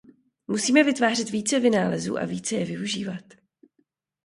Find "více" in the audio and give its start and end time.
1.29-1.59, 2.25-2.55